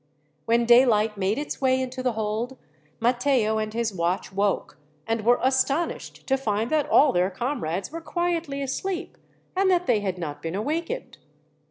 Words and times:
When 0.45 0.65
daylight 0.65 1.15
made 1.15 1.37
its 1.37 1.61
way 1.61 1.79
into 1.79 2.01
the 2.01 2.13
hold, 2.13 2.57
Matteo 2.99 3.59
and 3.59 3.71
his 3.71 3.93
watch 3.93 4.33
woke, 4.33 4.79
and 5.05 5.23
were 5.23 5.39
astonished 5.43 6.25
to 6.25 6.37
find 6.37 6.71
that 6.71 6.89
all 6.89 7.11
their 7.11 7.29
comrades 7.29 7.91
were 7.91 8.01
quietly 8.01 8.63
asleep, 8.63 9.15
and 9.55 9.69
that 9.69 9.85
they 9.85 9.99
had 9.99 10.17
not 10.17 10.41
been 10.41 10.55
awakened. 10.55 11.19